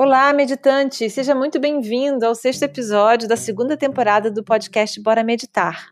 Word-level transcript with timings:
Olá, 0.00 0.32
meditante! 0.32 1.10
Seja 1.10 1.34
muito 1.34 1.58
bem-vindo 1.58 2.24
ao 2.24 2.32
sexto 2.32 2.62
episódio 2.62 3.26
da 3.26 3.34
segunda 3.36 3.76
temporada 3.76 4.30
do 4.30 4.44
podcast 4.44 5.02
Bora 5.02 5.24
Meditar. 5.24 5.88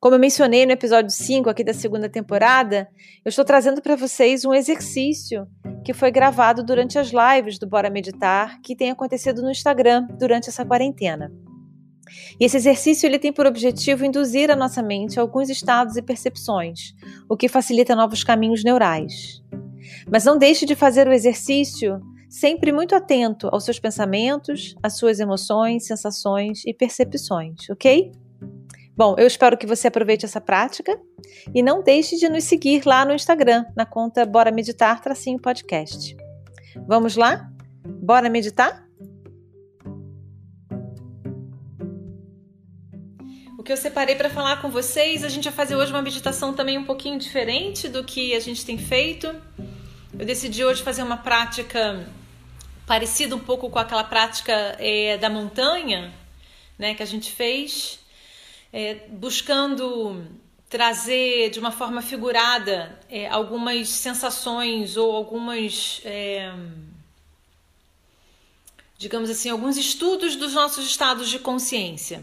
Como 0.00 0.14
eu 0.14 0.18
mencionei 0.18 0.64
no 0.64 0.72
episódio 0.72 1.10
5 1.10 1.50
aqui 1.50 1.62
da 1.62 1.74
segunda 1.74 2.08
temporada, 2.08 2.88
eu 3.22 3.28
estou 3.28 3.44
trazendo 3.44 3.82
para 3.82 3.94
vocês 3.94 4.46
um 4.46 4.54
exercício 4.54 5.46
que 5.84 5.92
foi 5.92 6.10
gravado 6.10 6.64
durante 6.64 6.98
as 6.98 7.10
lives 7.10 7.58
do 7.58 7.66
Bora 7.66 7.90
Meditar, 7.90 8.58
que 8.62 8.74
tem 8.74 8.90
acontecido 8.90 9.42
no 9.42 9.50
Instagram 9.50 10.06
durante 10.18 10.48
essa 10.48 10.64
quarentena. 10.64 11.30
E 12.40 12.44
esse 12.46 12.56
exercício 12.56 13.06
ele 13.06 13.18
tem 13.18 13.34
por 13.34 13.44
objetivo 13.44 14.06
induzir 14.06 14.50
a 14.50 14.56
nossa 14.56 14.82
mente 14.82 15.18
a 15.18 15.22
alguns 15.22 15.50
estados 15.50 15.98
e 15.98 16.00
percepções, 16.00 16.94
o 17.28 17.36
que 17.36 17.48
facilita 17.48 17.94
novos 17.94 18.24
caminhos 18.24 18.64
neurais. 18.64 19.42
Mas 20.10 20.24
não 20.24 20.38
deixe 20.38 20.64
de 20.64 20.74
fazer 20.74 21.06
o 21.06 21.12
exercício 21.12 22.00
sempre 22.36 22.70
muito 22.70 22.94
atento 22.94 23.48
aos 23.50 23.64
seus 23.64 23.78
pensamentos, 23.78 24.74
às 24.82 24.98
suas 24.98 25.20
emoções, 25.20 25.86
sensações 25.86 26.62
e 26.66 26.74
percepções, 26.74 27.70
ok? 27.70 28.12
Bom, 28.94 29.14
eu 29.18 29.26
espero 29.26 29.56
que 29.56 29.66
você 29.66 29.88
aproveite 29.88 30.26
essa 30.26 30.40
prática 30.40 31.00
e 31.54 31.62
não 31.62 31.82
deixe 31.82 32.16
de 32.16 32.28
nos 32.28 32.44
seguir 32.44 32.84
lá 32.84 33.06
no 33.06 33.14
Instagram, 33.14 33.64
na 33.74 33.86
conta 33.86 34.26
Bora 34.26 34.50
Meditar 34.50 35.00
Tracinho 35.00 35.40
Podcast. 35.40 36.14
Vamos 36.86 37.16
lá? 37.16 37.50
Bora 38.02 38.28
meditar? 38.28 38.86
O 43.58 43.62
que 43.62 43.72
eu 43.72 43.76
separei 43.78 44.14
para 44.14 44.28
falar 44.28 44.60
com 44.60 44.68
vocês, 44.68 45.24
a 45.24 45.28
gente 45.30 45.44
vai 45.44 45.54
fazer 45.54 45.74
hoje 45.74 45.90
uma 45.90 46.02
meditação 46.02 46.52
também 46.52 46.76
um 46.76 46.84
pouquinho 46.84 47.18
diferente 47.18 47.88
do 47.88 48.04
que 48.04 48.34
a 48.34 48.40
gente 48.40 48.64
tem 48.64 48.76
feito. 48.76 49.34
Eu 50.18 50.24
decidi 50.24 50.64
hoje 50.64 50.82
fazer 50.82 51.02
uma 51.02 51.16
prática 51.16 52.06
parecida 52.86 53.34
um 53.34 53.40
pouco 53.40 53.68
com 53.68 53.78
aquela 53.78 54.04
prática 54.04 54.76
é, 54.78 55.18
da 55.18 55.28
montanha, 55.28 56.14
né, 56.78 56.94
que 56.94 57.02
a 57.02 57.06
gente 57.06 57.32
fez, 57.32 57.98
é, 58.72 58.94
buscando 59.08 60.24
trazer 60.68 61.50
de 61.50 61.58
uma 61.58 61.72
forma 61.72 62.02
figurada 62.02 62.98
é, 63.08 63.28
algumas 63.28 63.88
sensações 63.88 64.96
ou 64.96 65.14
algumas, 65.14 66.00
é, 66.04 66.52
digamos 68.98 69.30
assim, 69.30 69.50
alguns 69.50 69.76
estudos 69.76 70.36
dos 70.36 70.54
nossos 70.54 70.86
estados 70.86 71.28
de 71.28 71.38
consciência. 71.38 72.22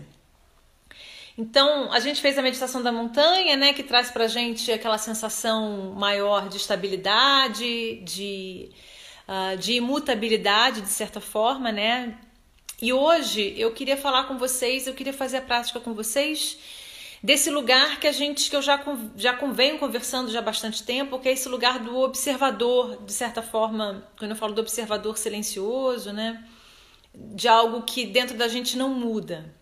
Então, 1.38 1.92
a 1.92 2.00
gente 2.00 2.22
fez 2.22 2.38
a 2.38 2.44
meditação 2.44 2.84
da 2.84 2.92
montanha, 2.92 3.56
né, 3.56 3.74
que 3.74 3.82
traz 3.82 4.12
pra 4.12 4.28
gente 4.28 4.72
aquela 4.72 5.00
sensação 5.00 5.94
maior 5.96 6.48
de 6.48 6.58
estabilidade, 6.58 8.02
de, 8.02 8.70
uh, 9.28 9.58
de 9.58 9.74
imutabilidade, 9.74 10.82
de 10.82 10.90
certa 10.90 11.20
forma, 11.20 11.72
né? 11.72 12.18
E 12.82 12.92
hoje 12.92 13.54
eu 13.58 13.72
queria 13.72 13.96
falar 13.96 14.26
com 14.26 14.38
vocês, 14.38 14.88
eu 14.88 14.94
queria 14.94 15.14
fazer 15.14 15.38
a 15.38 15.42
prática 15.42 15.80
com 15.80 15.94
vocês 15.94 16.58
desse 17.24 17.50
lugar 17.50 18.00
que 18.00 18.08
a 18.08 18.12
gente, 18.12 18.50
que 18.50 18.56
eu 18.56 18.62
já, 18.62 18.84
já 19.16 19.32
venho 19.54 19.80
conversando 19.80 20.30
já 20.30 20.40
há 20.40 20.42
bastante 20.42 20.84
tempo, 20.84 21.18
que 21.20 21.30
é 21.30 21.32
esse 21.32 21.48
lugar 21.48 21.80
do 21.80 21.98
observador, 22.00 23.02
de 23.06 23.14
certa 23.14 23.42
forma, 23.42 24.06
quando 24.20 24.32
eu 24.32 24.38
falo 24.38 24.54
do 24.54 24.60
observador 24.60 25.18
silencioso, 25.18 26.12
né? 26.12 26.44
De 27.14 27.48
algo 27.48 27.84
que 27.84 28.06
dentro 28.06 28.38
da 28.38 28.48
gente 28.50 28.78
não 28.78 28.90
muda. 28.90 29.56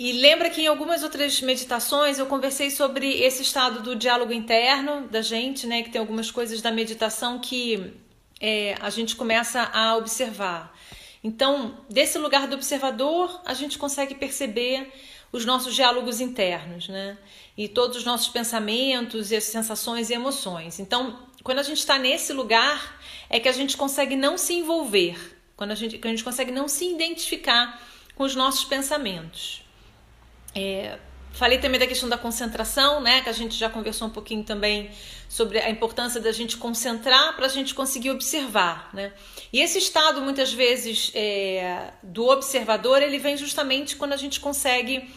E 0.00 0.12
lembra 0.12 0.48
que 0.48 0.62
em 0.62 0.66
algumas 0.66 1.02
outras 1.02 1.42
meditações 1.42 2.18
eu 2.18 2.24
conversei 2.24 2.70
sobre 2.70 3.20
esse 3.20 3.42
estado 3.42 3.82
do 3.82 3.94
diálogo 3.94 4.32
interno 4.32 5.06
da 5.08 5.20
gente, 5.20 5.66
né? 5.66 5.82
Que 5.82 5.90
tem 5.90 6.00
algumas 6.00 6.30
coisas 6.30 6.62
da 6.62 6.72
meditação 6.72 7.38
que 7.38 7.92
é, 8.40 8.76
a 8.80 8.88
gente 8.88 9.14
começa 9.14 9.60
a 9.60 9.98
observar. 9.98 10.74
Então, 11.22 11.76
desse 11.90 12.16
lugar 12.16 12.48
do 12.48 12.54
observador, 12.54 13.42
a 13.44 13.52
gente 13.52 13.76
consegue 13.76 14.14
perceber 14.14 14.90
os 15.30 15.44
nossos 15.44 15.74
diálogos 15.74 16.18
internos, 16.18 16.88
né? 16.88 17.18
E 17.54 17.68
todos 17.68 17.98
os 17.98 18.04
nossos 18.06 18.28
pensamentos 18.28 19.30
e 19.30 19.36
as 19.36 19.44
sensações 19.44 20.08
e 20.08 20.14
emoções. 20.14 20.78
Então, 20.78 21.28
quando 21.44 21.58
a 21.58 21.62
gente 21.62 21.80
está 21.80 21.98
nesse 21.98 22.32
lugar, 22.32 22.98
é 23.28 23.38
que 23.38 23.50
a 23.50 23.52
gente 23.52 23.76
consegue 23.76 24.16
não 24.16 24.38
se 24.38 24.54
envolver, 24.54 25.18
quando 25.54 25.72
a 25.72 25.74
gente, 25.74 25.98
quando 25.98 26.14
a 26.14 26.16
gente 26.16 26.24
consegue 26.24 26.50
não 26.50 26.68
se 26.68 26.90
identificar 26.90 27.78
com 28.14 28.24
os 28.24 28.34
nossos 28.34 28.64
pensamentos. 28.64 29.68
É, 30.54 30.98
falei 31.32 31.58
também 31.58 31.78
da 31.78 31.86
questão 31.86 32.08
da 32.08 32.18
concentração, 32.18 33.00
né? 33.00 33.20
Que 33.22 33.28
a 33.28 33.32
gente 33.32 33.56
já 33.56 33.68
conversou 33.68 34.08
um 34.08 34.10
pouquinho 34.10 34.44
também 34.44 34.90
sobre 35.28 35.58
a 35.58 35.70
importância 35.70 36.20
da 36.20 36.32
gente 36.32 36.56
concentrar 36.56 37.36
para 37.36 37.46
a 37.46 37.48
gente 37.48 37.74
conseguir 37.74 38.10
observar, 38.10 38.90
né? 38.92 39.12
E 39.52 39.60
esse 39.60 39.78
estado, 39.78 40.20
muitas 40.20 40.52
vezes, 40.52 41.10
é, 41.14 41.92
do 42.02 42.26
observador, 42.28 43.02
ele 43.02 43.18
vem 43.18 43.36
justamente 43.36 43.96
quando 43.96 44.12
a 44.12 44.16
gente 44.16 44.40
consegue 44.40 45.08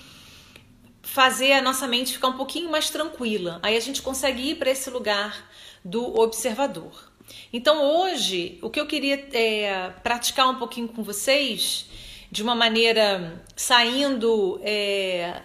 fazer 1.02 1.54
a 1.54 1.62
nossa 1.62 1.88
mente 1.88 2.14
ficar 2.14 2.30
um 2.30 2.38
pouquinho 2.38 2.72
mais 2.72 2.90
tranquila. 2.90 3.60
Aí 3.62 3.76
a 3.76 3.80
gente 3.80 4.02
consegue 4.02 4.52
ir 4.52 4.56
para 4.56 4.72
esse 4.72 4.90
lugar 4.90 5.50
do 5.84 6.18
observador. 6.20 7.12
Então 7.52 7.84
hoje, 7.84 8.58
o 8.62 8.70
que 8.70 8.80
eu 8.80 8.88
queria 8.88 9.16
é, 9.34 9.90
praticar 10.02 10.50
um 10.50 10.56
pouquinho 10.56 10.88
com 10.88 11.04
vocês 11.04 11.88
de 12.34 12.42
uma 12.42 12.56
maneira 12.56 13.44
saindo 13.56 14.60
é, 14.64 15.40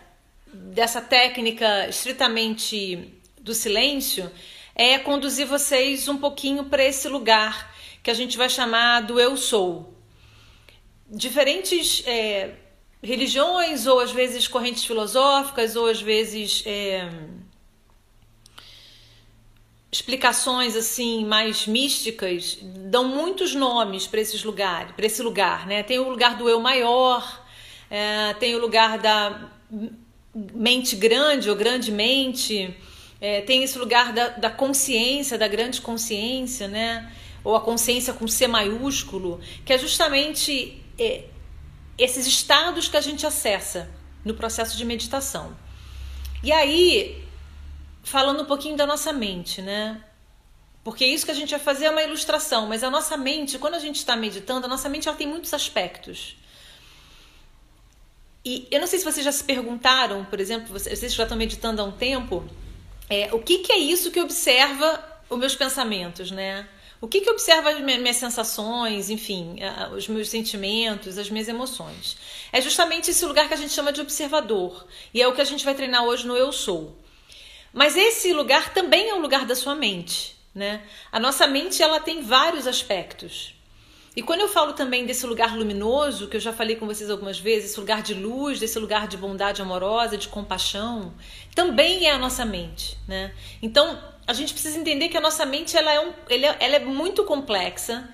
dessa 0.47 1.03
técnica 1.03 1.87
estritamente 1.87 3.12
do 3.43 3.53
silêncio, 3.53 4.32
é 4.75 4.98
conduzir 4.98 5.47
vocês 5.47 6.09
um 6.09 6.16
pouquinho 6.16 6.65
para 6.65 6.82
esse 6.82 7.06
lugar 7.06 7.75
que 8.03 8.10
a 8.10 8.15
gente 8.15 8.38
vai 8.38 8.48
chamar 8.48 9.03
do 9.03 9.21
eu 9.21 9.37
sou. 9.37 9.93
Diferentes 11.06 12.03
é, 12.06 12.54
religiões, 13.03 13.87
ou 13.87 14.00
às 14.00 14.10
vezes 14.10 14.48
correntes 14.48 14.87
filosóficas, 14.87 15.77
ou 15.77 15.88
às 15.88 16.00
vezes. 16.00 16.62
É, 16.65 17.06
explicações 19.91 20.76
assim 20.76 21.25
mais 21.25 21.66
místicas 21.66 22.59
dão 22.62 23.04
muitos 23.04 23.54
nomes 23.54 24.06
para 24.06 24.21
esses 24.21 24.44
lugares, 24.44 24.93
para 24.93 25.06
esse 25.06 25.22
lugar, 25.22 25.66
né? 25.66 25.82
Tem 25.82 25.99
o 25.99 26.09
lugar 26.09 26.37
do 26.37 26.49
eu 26.49 26.60
maior, 26.60 27.47
é, 27.91 28.34
tem 28.34 28.54
o 28.54 28.60
lugar 28.60 28.98
da 28.98 29.50
mente 30.34 30.94
grande 30.94 31.48
ou 31.48 31.56
grande 31.56 31.91
mente, 31.91 32.77
é, 33.21 33.41
tem 33.41 33.62
esse 33.62 33.78
lugar 33.78 34.12
da, 34.12 34.28
da 34.28 34.50
consciência, 34.50 35.38
da 35.38 35.48
grande 35.48 35.81
consciência, 35.81 36.69
né? 36.69 37.10
Ou 37.43 37.56
a 37.56 37.60
consciência 37.60 38.12
com 38.12 38.28
C 38.28 38.47
maiúsculo, 38.47 39.41
que 39.65 39.72
é 39.72 39.78
justamente 39.78 40.82
é, 40.98 41.25
esses 41.97 42.27
estados 42.27 42.88
que 42.88 42.97
a 42.97 43.00
gente 43.00 43.27
acessa 43.27 43.91
no 44.22 44.34
processo 44.34 44.77
de 44.77 44.84
meditação. 44.84 45.56
E 46.43 46.53
aí 46.53 47.28
falando 48.03 48.42
um 48.42 48.44
pouquinho 48.44 48.76
da 48.76 48.86
nossa 48.86 49.12
mente, 49.12 49.60
né? 49.62 50.03
Porque 50.84 51.04
isso 51.04 51.25
que 51.25 51.31
a 51.31 51.34
gente 51.34 51.50
vai 51.50 51.60
fazer 51.60 51.86
é 51.86 51.91
uma 51.91 52.03
ilustração, 52.03 52.66
mas 52.66 52.82
a 52.82 52.91
nossa 52.91 53.16
mente, 53.16 53.59
quando 53.59 53.75
a 53.75 53.78
gente 53.78 53.97
está 53.97 54.16
meditando, 54.16 54.66
a 54.66 54.69
nossa 54.69 54.88
mente 54.88 55.09
ela 55.09 55.16
tem 55.16 55.26
muitos 55.26 55.53
aspectos. 55.53 56.36
E 58.44 58.66
eu 58.70 58.81
não 58.81 58.86
sei 58.86 58.98
se 58.98 59.04
vocês 59.04 59.25
já 59.25 59.32
se 59.32 59.44
perguntaram, 59.44 60.25
por 60.25 60.41
exemplo, 60.41 60.72
vocês 60.72 61.12
já 61.12 61.25
estão 61.25 61.36
meditando 61.36 61.82
há 61.82 61.84
um 61.84 61.92
tempo, 61.92 62.48
é, 63.10 63.28
o 63.34 63.41
que, 63.41 63.59
que 63.59 63.72
é 63.72 63.78
isso 63.78 64.10
que 64.10 64.20
observa 64.20 65.04
os 65.28 65.38
meus 65.38 65.54
pensamentos, 65.54 66.30
né? 66.30 66.66
O 67.00 67.06
que, 67.06 67.20
que 67.20 67.30
observa 67.30 67.70
as 67.70 67.80
minhas 67.80 68.16
sensações, 68.16 69.09
enfim, 69.09 69.56
os 69.94 70.09
meus 70.09 70.28
sentimentos, 70.28 71.16
as 71.16 71.30
minhas 71.30 71.47
emoções? 71.47 72.16
É 72.53 72.60
justamente 72.60 73.10
esse 73.10 73.25
lugar 73.25 73.47
que 73.47 73.54
a 73.54 73.56
gente 73.56 73.72
chama 73.72 73.92
de 73.92 74.00
observador. 74.00 74.84
E 75.15 75.22
é 75.22 75.28
o 75.28 75.32
que 75.32 75.41
a 75.41 75.44
gente 75.44 75.65
vai 75.65 75.75
treinar 75.75 76.03
hoje 76.04 76.26
no 76.26 76.36
Eu 76.36 76.50
Sou. 76.50 76.98
Mas 77.73 77.97
esse 77.97 78.33
lugar 78.33 78.73
também 78.73 79.10
é 79.10 79.15
o 79.15 79.21
lugar 79.21 79.45
da 79.45 79.54
sua 79.54 79.75
mente, 79.75 80.37
né? 80.54 80.83
A 81.13 81.21
nossa 81.21 81.47
mente 81.47 81.83
ela 81.83 82.01
tem 82.01 82.22
vários 82.22 82.66
aspectos. 82.66 83.54
E 84.16 84.22
quando 84.22 84.41
eu 84.41 84.48
falo 84.48 84.72
também 84.72 85.07
desse 85.07 85.25
lugar 85.27 85.57
luminoso, 85.57 86.27
que 86.27 86.37
eu 86.37 86.41
já 86.41 86.53
falei 86.53 86.75
com 86.75 86.87
vocês 86.87 87.09
algumas 87.09 87.39
vezes, 87.39 87.71
esse 87.71 87.78
lugar 87.78 88.03
de 88.03 88.15
luz, 88.15 88.59
desse 88.59 88.78
lugar 88.78 89.07
de 89.07 89.16
bondade 89.16 89.63
amorosa, 89.63 90.16
de 90.16 90.27
compaixão, 90.27 91.15
também 91.54 92.07
é 92.07 92.10
a 92.10 92.19
nossa 92.19 92.45
mente, 92.45 92.98
né? 93.07 93.33
Então, 93.63 94.03
a 94.27 94.33
gente 94.33 94.53
precisa 94.53 94.77
entender 94.77 95.09
que 95.09 95.16
a 95.16 95.21
nossa 95.21 95.47
mente 95.47 95.77
ela 95.77 95.92
é, 95.92 96.01
um, 96.01 96.13
é, 96.28 96.65
ela 96.65 96.77
é 96.77 96.78
muito 96.81 97.22
complexa 97.22 98.09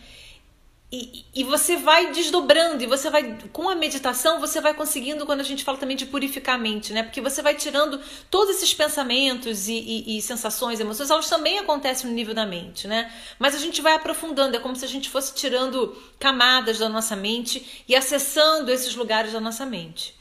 e, 0.95 1.25
e, 1.35 1.45
você 1.45 1.77
vai 1.77 2.13
desdobrando, 2.13 2.85
e 2.85 2.87
você 2.87 3.11
vai, 3.11 3.37
com 3.53 3.69
a 3.69 3.75
meditação, 3.75 4.39
você 4.39 4.61
vai 4.61 4.73
conseguindo, 4.75 5.27
quando 5.27 5.41
a 5.41 5.45
gente 5.45 5.65
fala 5.65 5.77
também 5.77 5.97
de 5.97 6.07
purificar 6.07 6.55
a 6.55 6.59
mente, 6.59 6.93
né? 6.93 7.03
Porque 7.03 7.21
você 7.21 7.43
vai 7.43 7.57
tirando 7.57 8.01
todos 8.31 8.55
esses 8.55 8.73
pensamentos 8.73 9.67
e, 9.67 9.73
e, 9.73 10.19
e, 10.19 10.23
sensações, 10.23 10.79
emoções, 10.79 11.11
elas 11.11 11.29
também 11.29 11.59
acontecem 11.59 12.09
no 12.09 12.15
nível 12.15 12.33
da 12.33 12.47
mente, 12.47 12.87
né? 12.87 13.13
Mas 13.41 13.57
a 13.57 13.59
gente 13.59 13.83
vai 13.83 13.95
aprofundando, 13.95 14.57
é 14.57 14.61
como 14.61 14.77
se 14.77 14.85
a 14.85 14.89
gente 14.89 15.11
fosse 15.11 15.35
tirando 15.35 15.97
camadas 16.21 16.79
da 16.79 16.89
nossa 16.89 17.17
mente 17.17 17.85
e 17.89 17.97
acessando 17.97 18.71
esses 18.71 18.95
lugares 18.95 19.33
da 19.33 19.41
nossa 19.41 19.67
mente. 19.67 20.15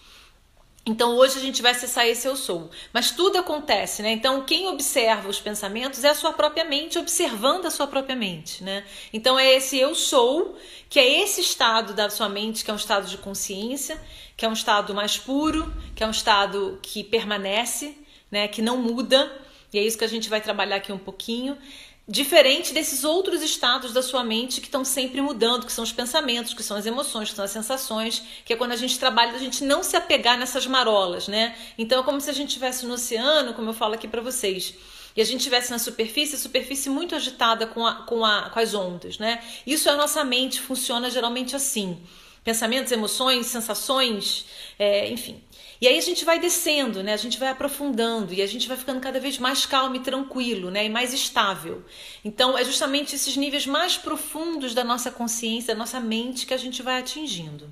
Então 0.85 1.15
hoje 1.15 1.38
a 1.38 1.41
gente 1.41 1.62
vai 1.62 1.71
acessar 1.71 2.06
esse 2.06 2.27
eu 2.27 2.35
sou. 2.35 2.69
Mas 2.91 3.12
tudo 3.12 3.38
acontece, 3.38 4.01
né? 4.01 4.12
Então 4.12 4.44
quem 4.44 4.68
observa 4.68 5.30
os 5.30 5.39
pensamentos 5.39 6.03
é 6.03 6.09
a 6.09 6.15
sua 6.15 6.33
própria 6.33 6.65
mente 6.65 7.00
observando 7.00 7.65
a 7.65 7.71
sua 7.71 7.88
própria 7.88 8.15
mente, 8.15 8.63
né? 8.63 8.83
Então 9.13 9.39
é 9.39 9.53
esse 9.53 9.77
eu 9.77 9.95
sou, 9.95 10.57
que 10.89 11.00
é 11.00 11.21
esse 11.21 11.39
estado 11.39 11.94
da 11.94 12.09
sua 12.09 12.27
mente, 12.27 12.65
que 12.65 12.69
é 12.69 12.74
um 12.74 12.77
estado 12.77 13.07
de 13.07 13.18
consciência, 13.18 13.97
que 14.35 14.45
é 14.45 14.50
um 14.50 14.53
estado 14.53 14.94
mais 14.94 15.18
puro, 15.18 15.74
que 15.95 16.03
é 16.03 16.07
um 16.07 16.12
estado 16.12 16.77
que 16.81 17.01
permanece, 17.01 17.95
né, 18.30 18.47
que 18.50 18.62
não 18.62 18.77
muda. 18.77 19.31
E 19.71 19.80
é 19.80 19.83
isso 19.83 19.97
que 19.97 20.03
a 20.03 20.09
gente 20.09 20.30
vai 20.30 20.41
trabalhar 20.41 20.75
aqui 20.75 20.91
um 20.91 20.97
pouquinho. 20.97 21.57
Diferente 22.06 22.74
desses 22.74 23.06
outros 23.06 23.42
estados 23.42 23.94
da 23.94 24.02
sua 24.02 24.26
mente 24.26 24.60
que 24.60 24.68
estão 24.68 24.84
sempre 24.84 25.22
mudando, 25.22 25.66
que 25.66 25.72
são 25.72 25.86
os 25.86 25.94
pensamentos, 25.94 26.54
que 26.54 26.62
são 26.62 26.76
as 26.76 26.86
emoções, 26.86 27.30
que 27.30 27.36
são 27.36 27.46
as 27.46 27.52
sensações, 27.52 28.22
que 28.44 28.52
é 28.52 28.58
quando 28.58 28.74
a 28.74 28.76
gente 28.76 29.00
trabalha, 29.00 29.32
a 29.32 29.38
gente 29.38 29.64
não 29.64 29.82
se 29.82 29.96
apegar 29.96 30.38
nessas 30.38 30.68
marolas, 30.68 31.30
né? 31.30 31.56
Então 31.78 32.02
é 32.02 32.04
como 32.04 32.20
se 32.20 32.30
a 32.30 32.34
gente 32.34 32.50
estivesse 32.50 32.86
no 32.86 32.96
oceano, 32.96 33.54
como 33.54 33.70
eu 33.70 33.74
falo 33.74 33.94
aqui 33.94 34.06
para 34.06 34.22
vocês, 34.22 34.74
e 35.16 35.22
a 35.22 35.26
gente 35.26 35.38
estivesse 35.38 35.72
na 35.72 35.80
superfície, 35.80 36.36
a 36.36 36.40
superfície 36.40 36.90
muito 36.90 37.16
agitada 37.16 37.66
com, 37.66 37.88
a, 37.88 37.94
com, 38.04 38.26
a, 38.26 38.50
com 38.50 38.60
as 38.60 38.74
ondas, 38.74 39.18
né? 39.18 39.42
Isso 39.66 39.88
é 39.88 39.94
a 39.94 39.96
nossa 39.96 40.26
mente, 40.26 40.60
funciona 40.60 41.10
geralmente 41.10 41.56
assim. 41.56 41.98
Pensamentos, 42.44 42.92
emoções, 42.92 43.48
sensações, 43.48 44.45
é, 44.78 45.10
enfim. 45.10 45.42
E 45.80 45.88
aí 45.88 45.98
a 45.98 46.01
gente 46.01 46.24
vai 46.24 46.40
descendo, 46.40 47.04
né? 47.04 47.13
A 47.13 47.18
gente 47.18 47.38
vai 47.38 47.50
aprofundando 47.50 48.34
e 48.34 48.42
a 48.42 48.48
gente 48.48 48.68
vai 48.68 48.78
ficando 48.78 49.01
cada 49.01 49.19
vez 49.19 49.38
mais 49.38 49.66
calmo 49.66 49.95
e 49.95 50.00
tranquilo, 50.00 50.72
né? 50.72 50.86
E 50.86 50.90
mais 50.90 51.13
estável. 51.13 51.84
Então 52.24 52.57
é 52.57 52.63
justamente 52.63 53.16
esses 53.16 53.36
níveis 53.36 53.66
mais 53.66 53.98
profundos 53.98 54.74
da 54.74 54.84
nossa 54.84 55.12
consciência, 55.12 55.74
da 55.74 55.80
nossa 55.80 56.00
mente 56.00 56.45
que 56.45 56.54
a 56.54 56.57
gente 56.57 56.81
vai 56.81 57.00
atingindo. 57.00 57.69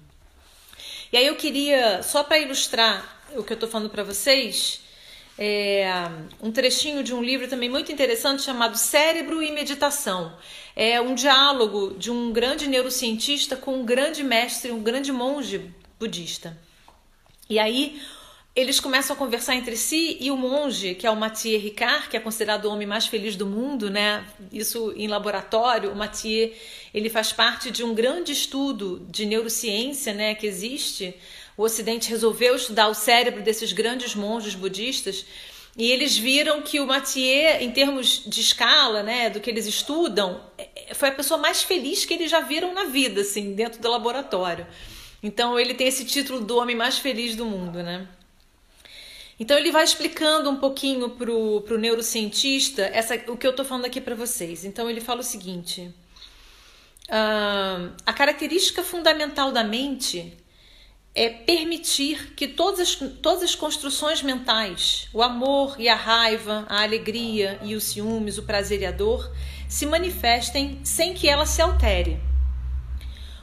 E 1.12 1.18
aí 1.18 1.28
eu 1.28 1.36
queria, 1.36 2.04
só 2.04 2.24
para 2.24 2.40
ilustrar 2.40 3.22
o 3.36 3.44
que 3.44 3.54
eu 3.54 3.56
estou 3.56 3.70
falando 3.70 3.90
para 3.90 4.04
vocês, 4.04 4.82
é, 5.44 5.92
um 6.40 6.52
trechinho 6.52 7.04
de 7.04 7.16
um 7.16 7.24
livro 7.24 7.48
também 7.48 7.68
muito 7.68 7.92
interessante 7.92 8.44
chamado 8.44 8.78
Cérebro 8.78 9.42
e 9.42 9.52
Meditação. 9.52 10.38
É 10.76 11.02
um 11.02 11.16
diálogo 11.16 11.96
de 11.98 12.12
um 12.12 12.32
grande 12.32 12.68
neurocientista 12.68 13.56
com 13.56 13.80
um 13.80 13.84
grande 13.84 14.24
mestre, 14.24 14.72
um 14.72 14.84
grande 14.84 15.12
monge 15.12 15.74
budista. 16.00 16.56
E 17.50 17.58
aí 17.58 18.00
eles 18.56 18.80
começam 18.80 19.16
a 19.16 19.18
conversar 19.18 19.56
entre 19.56 19.76
si 19.76 20.16
e 20.20 20.30
o 20.30 20.38
monge, 20.38 20.94
que 20.94 21.08
é 21.08 21.10
o 21.10 21.16
Mathieu 21.16 21.60
Ricard, 21.60 22.10
que 22.10 22.18
é 22.18 22.20
considerado 22.20 22.66
o 22.66 22.70
homem 22.70 22.86
mais 22.86 23.08
feliz 23.08 23.36
do 23.36 23.48
mundo, 23.48 23.90
né? 23.90 24.24
Isso 24.52 24.94
em 24.96 25.08
laboratório, 25.08 25.92
o 25.92 25.96
Mathieu, 25.96 26.54
ele 26.94 27.10
faz 27.10 27.34
parte 27.34 27.72
de 27.72 27.84
um 27.84 27.96
grande 27.96 28.32
estudo 28.32 29.08
de 29.10 29.26
neurociência, 29.26 30.14
né, 30.14 30.36
que 30.36 30.46
existe. 30.46 31.16
O 31.58 31.64
ocidente 31.64 32.10
resolveu 32.10 32.56
estudar 32.56 32.88
o 32.88 32.94
cérebro 32.94 33.42
desses 33.42 33.74
grandes 33.74 34.16
monges 34.16 34.56
budistas 34.56 35.26
e 35.78 35.90
eles 35.90 36.18
viram 36.18 36.62
que 36.62 36.80
o 36.80 36.88
Mathieu, 36.88 37.62
em 37.62 37.72
termos 37.72 38.24
de 38.26 38.42
escala, 38.42 39.04
né, 39.04 39.30
do 39.30 39.40
que 39.40 39.50
eles 39.50 39.66
estudam, 39.66 40.42
é, 40.58 40.94
foi 40.94 41.10
a 41.10 41.14
pessoa 41.14 41.40
mais 41.40 41.64
feliz 41.64 42.04
que 42.04 42.14
eles 42.14 42.30
já 42.30 42.42
viram 42.42 42.74
na 42.74 42.86
vida, 42.86 43.22
assim, 43.22 43.54
dentro 43.54 43.82
do 43.82 43.90
laboratório. 43.90 44.68
Então 45.24 45.60
ele 45.60 45.74
tem 45.74 45.88
esse 45.88 46.04
título 46.04 46.42
do 46.42 46.58
homem 46.58 46.76
mais 46.76 46.98
feliz 46.98 47.36
do 47.36 47.46
mundo, 47.46 47.82
né? 47.82 48.08
Então 49.40 49.58
ele 49.58 49.72
vai 49.72 49.84
explicando 49.84 50.50
um 50.50 50.58
pouquinho 50.58 51.12
pro, 51.12 51.62
pro 51.62 51.78
neurocientista 51.78 52.84
essa, 52.94 53.16
o 53.28 53.38
que 53.38 53.48
eu 53.48 53.52
estou 53.52 53.66
falando 53.66 53.86
aqui 53.86 54.02
para 54.02 54.14
vocês. 54.14 54.66
Então 54.66 54.90
ele 54.90 55.00
fala 55.00 55.22
o 55.22 55.24
seguinte: 55.24 55.82
uh, 57.08 57.92
a 58.06 58.14
característica 58.14 58.84
fundamental 58.84 59.52
da 59.52 59.64
mente 59.64 60.38
é 61.14 61.30
permitir 61.30 62.34
que 62.36 62.48
todas 62.48 62.80
as, 62.80 62.96
todas 63.22 63.44
as 63.44 63.56
construções 63.56 64.22
mentais, 64.22 65.10
o 65.14 65.22
amor 65.22 65.76
e 65.78 65.90
a 65.90 65.96
raiva, 65.96 66.66
a 66.70 66.84
alegria 66.84 67.60
e 67.64 67.76
os 67.76 67.84
ciúmes, 67.84 68.38
o 68.38 68.44
prazer 68.44 68.82
e 68.82 68.86
a 68.86 68.92
dor, 68.92 69.30
se 69.68 69.86
manifestem 69.86 70.80
sem 70.84 71.14
que 71.14 71.28
ela 71.28 71.46
se 71.46 71.62
altere. 71.62 72.20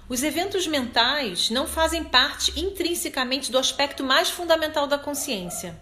Os 0.08 0.22
eventos 0.22 0.66
mentais 0.66 1.50
não 1.50 1.66
fazem 1.66 2.02
parte 2.02 2.58
intrinsecamente 2.58 3.52
do 3.52 3.58
aspecto 3.58 4.02
mais 4.02 4.30
fundamental 4.30 4.86
da 4.86 4.98
consciência. 4.98 5.78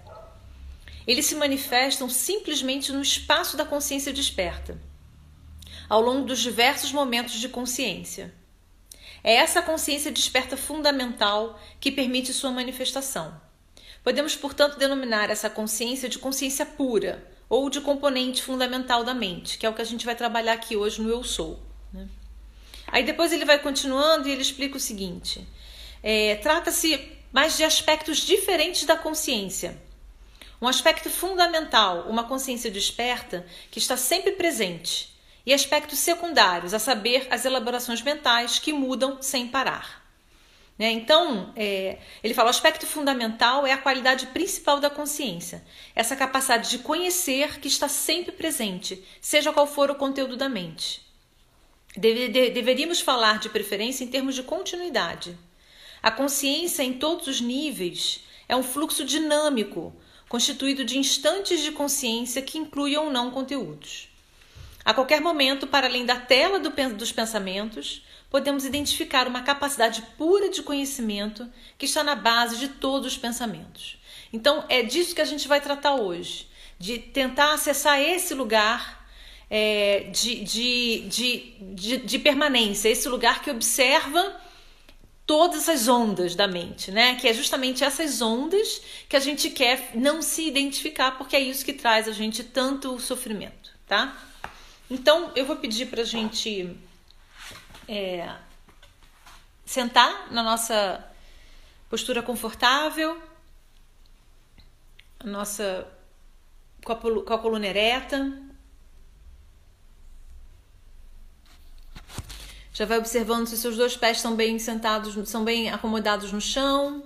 Eles 1.07 1.27
se 1.27 1.37
manifestam 1.37 2.09
simplesmente 2.09 2.91
no 2.91 3.01
espaço 3.01 3.57
da 3.57 3.65
consciência 3.65 4.13
desperta, 4.13 4.77
ao 5.89 6.01
longo 6.01 6.27
dos 6.27 6.41
diversos 6.41 6.91
momentos 6.91 7.35
de 7.35 7.49
consciência. 7.49 8.35
É 9.27 9.35
essa 9.35 9.61
consciência 9.61 10.13
desperta 10.13 10.57
fundamental 10.57 11.59
que 11.81 11.91
permite 11.91 12.33
sua 12.33 12.53
manifestação. 12.53 13.35
Podemos, 14.05 14.37
portanto, 14.37 14.79
denominar 14.79 15.31
essa 15.31 15.51
consciência 15.51 16.09
de 16.09 16.17
consciência 16.17 16.65
pura 16.65 17.27
ou 17.49 17.69
de 17.69 17.81
componente 17.81 18.41
fundamental 18.41 19.03
da 19.03 19.13
mente, 19.13 19.59
que 19.59 19.67
é 19.67 19.69
o 19.69 19.75
que 19.75 19.83
a 19.83 19.85
gente 19.85 20.07
vai 20.07 20.15
trabalhar 20.15 20.53
aqui 20.53 20.77
hoje 20.77 21.03
no 21.03 21.11
Eu 21.11 21.25
Sou. 21.25 21.61
Né? 21.93 22.07
Aí 22.87 23.03
depois 23.03 23.33
ele 23.33 23.45
vai 23.45 23.59
continuando 23.59 24.29
e 24.29 24.31
ele 24.31 24.43
explica 24.43 24.77
o 24.77 24.81
seguinte: 24.81 25.45
é, 26.05 26.37
trata-se 26.37 26.97
mais 27.33 27.57
de 27.57 27.65
aspectos 27.65 28.19
diferentes 28.19 28.85
da 28.85 28.97
consciência. 28.97 29.77
Um 30.63 30.69
aspecto 30.69 31.11
fundamental, 31.11 32.07
uma 32.09 32.23
consciência 32.23 32.71
desperta, 32.71 33.45
que 33.73 33.81
está 33.81 33.97
sempre 33.97 34.33
presente, 34.33 35.16
e 35.47 35.55
aspectos 35.55 36.01
secundários, 36.01 36.75
a 36.75 36.79
saber, 36.81 37.29
as 37.31 37.45
elaborações 37.45 38.03
mentais 38.03 38.59
que 38.59 38.73
mudam 38.73 39.23
sem 39.23 39.47
parar. 39.47 40.05
Né? 40.77 40.91
Então, 40.91 41.53
é, 41.57 41.99
ele 42.23 42.35
fala: 42.35 42.49
o 42.49 42.51
aspecto 42.51 42.85
fundamental 42.85 43.67
é 43.67 43.73
a 43.73 43.79
qualidade 43.79 44.27
principal 44.27 44.81
da 44.81 44.91
consciência, 44.91 45.65
essa 45.95 46.17
capacidade 46.17 46.69
de 46.69 46.81
conhecer 46.81 47.61
que 47.61 47.69
está 47.69 47.89
sempre 47.89 48.33
presente, 48.33 49.03
seja 49.21 49.53
qual 49.53 49.67
for 49.67 49.91
o 49.91 49.95
conteúdo 49.95 50.37
da 50.37 50.49
mente. 50.49 51.01
Deve, 51.97 52.29
de, 52.29 52.51
deveríamos 52.51 53.01
falar 53.01 53.39
de 53.39 53.49
preferência 53.49 54.05
em 54.05 54.09
termos 54.09 54.35
de 54.35 54.43
continuidade. 54.43 55.39
A 56.03 56.11
consciência 56.11 56.83
em 56.83 56.93
todos 56.93 57.27
os 57.27 57.41
níveis 57.41 58.25
é 58.49 58.55
um 58.55 58.63
fluxo 58.63 59.05
dinâmico, 59.05 59.95
constituído 60.29 60.85
de 60.85 60.99
instantes 60.99 61.63
de 61.63 61.73
consciência 61.73 62.43
que 62.43 62.59
incluem 62.59 62.99
ou 62.99 63.11
não 63.11 63.31
conteúdos. 63.31 64.09
A 64.87 64.95
qualquer 64.95 65.21
momento, 65.21 65.67
para 65.67 65.89
além 65.89 66.07
da 66.07 66.15
tela 66.15 66.61
do, 66.61 66.71
dos 66.95 67.11
pensamentos, 67.11 68.07
podemos 68.31 68.65
identificar 68.65 69.27
uma 69.27 69.43
capacidade 69.43 70.01
pura 70.17 70.49
de 70.49 70.63
conhecimento 70.63 71.51
que 71.77 71.87
está 71.87 72.05
na 72.05 72.15
base 72.15 72.57
de 72.57 72.69
todos 72.69 73.15
os 73.15 73.19
pensamentos. 73.19 73.99
Então, 74.33 74.65
é 74.69 74.85
disso 74.85 75.13
que 75.13 75.21
a 75.21 75.25
gente 75.25 75.49
vai 75.49 75.61
tratar 75.61 75.97
hoje, 75.97 76.47
de 76.79 77.01
tentar 77.01 77.53
acessar 77.53 78.01
esse 78.01 78.33
lugar 78.33 79.09
é, 79.51 80.09
de, 80.13 80.45
de, 80.45 81.01
de, 81.09 81.97
de, 81.97 82.19
permanência, 82.21 82.89
esse 82.89 83.09
lugar 83.09 83.43
que 83.43 83.51
observa 83.51 84.41
todas 85.27 85.69
as 85.69 85.89
ondas 85.89 86.37
da 86.37 86.47
mente, 86.47 86.93
né? 86.93 87.17
Que 87.17 87.27
é 87.27 87.35
justamente 87.35 87.83
essas 87.83 88.23
ondas 88.23 88.81
que 89.09 89.17
a 89.17 89.21
gente 89.21 89.51
quer 89.51 89.91
não 89.97 90.23
se 90.23 90.47
identificar, 90.47 91.19
porque 91.19 91.35
é 91.35 91.41
isso 91.41 91.65
que 91.65 91.73
traz 91.73 92.07
a 92.07 92.13
gente 92.13 92.45
tanto 92.45 93.01
sofrimento, 93.01 93.73
tá? 93.85 94.17
Então 94.89 95.33
eu 95.35 95.45
vou 95.45 95.57
pedir 95.57 95.87
para 95.87 96.03
a 96.03 96.05
gente 96.05 96.77
é, 97.89 98.35
sentar 99.65 100.33
na 100.33 100.43
nossa 100.43 101.05
postura 101.91 102.23
confortável, 102.23 103.21
a 105.21 105.27
nossa 105.27 105.87
com 106.85 106.93
a, 106.93 107.39
coluna 107.39 107.67
ereta. 107.67 108.33
Já 112.73 112.85
vai 112.85 112.99
observando 112.99 113.47
se 113.47 113.57
seus 113.57 113.77
dois 113.77 113.97
pés 113.97 114.19
estão 114.19 114.37
bem 114.37 114.59
sentados, 114.59 115.29
são 115.29 115.45
bem 115.45 115.71
acomodados 115.71 116.31
no 116.31 116.41
chão. 116.41 117.03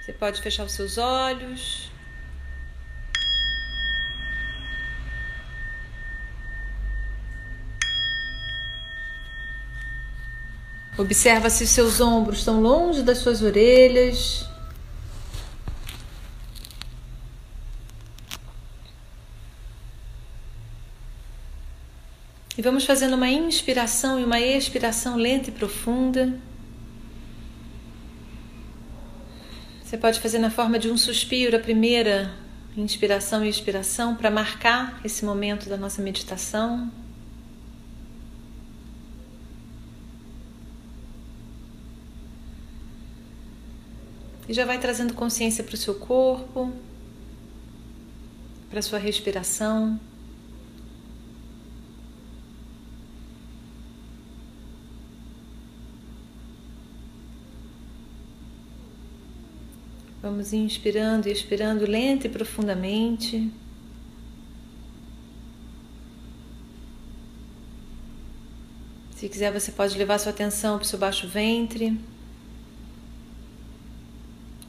Você 0.00 0.11
pode 0.22 0.40
fechar 0.40 0.64
os 0.64 0.70
seus 0.70 0.98
olhos. 0.98 1.90
Observa 10.96 11.50
se 11.50 11.66
seus 11.66 12.00
ombros 12.00 12.38
estão 12.38 12.60
longe 12.60 13.02
das 13.02 13.18
suas 13.18 13.42
orelhas. 13.42 14.46
E 22.56 22.62
vamos 22.62 22.84
fazendo 22.84 23.16
uma 23.16 23.28
inspiração 23.28 24.20
e 24.20 24.24
uma 24.24 24.38
expiração 24.38 25.16
lenta 25.16 25.48
e 25.48 25.52
profunda. 25.52 26.32
Você 29.92 29.98
pode 29.98 30.20
fazer 30.20 30.38
na 30.38 30.48
forma 30.48 30.78
de 30.78 30.90
um 30.90 30.96
suspiro 30.96 31.54
a 31.54 31.60
primeira 31.60 32.32
inspiração 32.74 33.44
e 33.44 33.48
expiração 33.50 34.16
para 34.16 34.30
marcar 34.30 34.98
esse 35.04 35.22
momento 35.22 35.68
da 35.68 35.76
nossa 35.76 36.00
meditação. 36.00 36.90
E 44.48 44.54
já 44.54 44.64
vai 44.64 44.78
trazendo 44.78 45.12
consciência 45.12 45.62
para 45.62 45.74
o 45.74 45.76
seu 45.76 45.94
corpo, 45.96 46.72
para 48.70 48.78
a 48.78 48.82
sua 48.82 48.98
respiração. 48.98 50.00
Vamos 60.22 60.52
inspirando 60.52 61.28
e 61.28 61.32
expirando 61.32 61.84
lenta 61.84 62.28
e 62.28 62.30
profundamente. 62.30 63.50
Se 69.16 69.28
quiser, 69.28 69.52
você 69.52 69.72
pode 69.72 69.98
levar 69.98 70.18
sua 70.18 70.30
atenção 70.30 70.78
para 70.78 70.84
o 70.84 70.86
seu 70.86 70.98
baixo 70.98 71.26
ventre, 71.26 71.98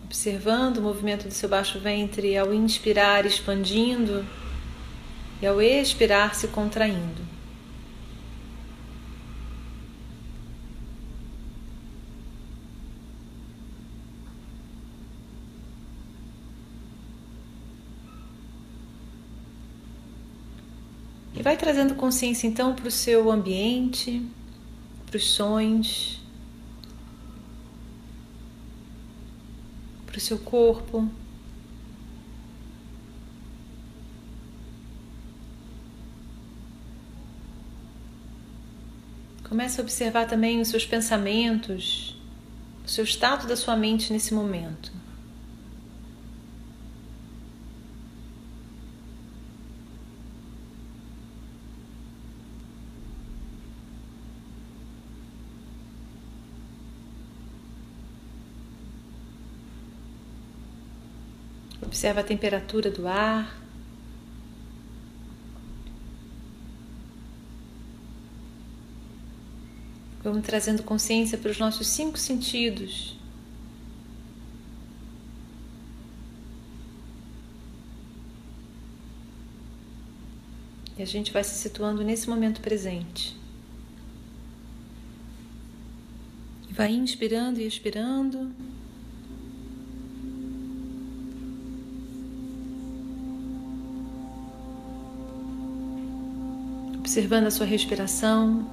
observando 0.06 0.78
o 0.78 0.82
movimento 0.82 1.28
do 1.28 1.34
seu 1.34 1.48
baixo 1.48 1.80
ventre 1.80 2.36
ao 2.36 2.52
inspirar, 2.52 3.24
expandindo 3.24 4.26
e 5.40 5.46
ao 5.46 5.62
expirar, 5.62 6.34
se 6.34 6.48
contraindo. 6.48 7.34
E 21.36 21.42
vai 21.42 21.53
trazendo 21.64 21.96
consciência 21.96 22.46
então 22.46 22.76
para 22.76 22.88
o 22.88 22.92
seu 22.92 23.32
ambiente 23.32 24.22
para 25.14 25.18
os 25.20 25.30
sonhos, 25.30 26.20
para 30.08 30.18
o 30.18 30.20
seu 30.20 30.40
corpo. 30.40 31.08
Comece 39.48 39.80
a 39.80 39.84
observar 39.84 40.26
também 40.26 40.60
os 40.60 40.70
seus 40.70 40.84
pensamentos, 40.84 42.20
o 42.84 42.90
seu 42.90 43.04
estado 43.04 43.46
da 43.46 43.56
sua 43.56 43.76
mente 43.76 44.12
nesse 44.12 44.34
momento. 44.34 45.03
Observa 62.04 62.20
a 62.20 62.24
temperatura 62.26 62.92
do 62.92 63.08
ar. 63.08 63.58
Vamos 70.22 70.46
trazendo 70.46 70.84
consciência 70.84 71.38
para 71.38 71.50
os 71.50 71.58
nossos 71.58 71.88
cinco 71.88 72.18
sentidos. 72.18 73.18
E 80.98 81.02
a 81.02 81.06
gente 81.06 81.32
vai 81.32 81.46
se 81.46 81.56
situando 81.56 82.04
nesse 82.04 82.30
momento 82.30 82.60
presente. 82.60 83.34
Vai 86.70 86.92
inspirando 86.92 87.62
e 87.62 87.66
expirando. 87.66 88.54
Observando 97.04 97.48
a 97.48 97.52
sua 97.52 97.66
respiração. 97.66 98.66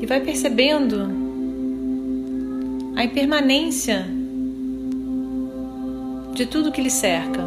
E 0.00 0.06
vai 0.06 0.20
percebendo 0.20 1.10
a 2.94 3.02
impermanência 3.02 4.06
de 6.32 6.46
tudo 6.46 6.70
que 6.70 6.80
lhe 6.80 6.88
cerca. 6.88 7.42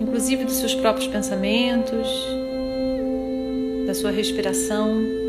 Inclusive 0.00 0.44
dos 0.44 0.54
seus 0.54 0.74
próprios 0.74 1.06
pensamentos, 1.06 2.08
da 3.86 3.92
sua 3.92 4.10
respiração. 4.10 5.19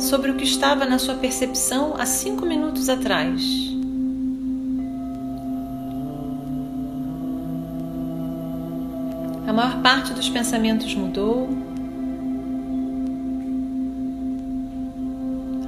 Sobre 0.00 0.30
o 0.30 0.34
que 0.36 0.44
estava 0.44 0.84
na 0.84 0.98
sua 0.98 1.14
percepção 1.14 1.94
há 1.98 2.06
cinco 2.06 2.44
minutos 2.46 2.88
atrás. 2.88 3.42
A 9.46 9.52
maior 9.52 9.80
parte 9.82 10.12
dos 10.12 10.28
pensamentos 10.28 10.94
mudou. 10.94 11.48